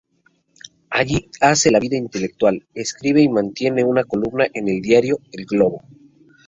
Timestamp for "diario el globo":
4.81-5.83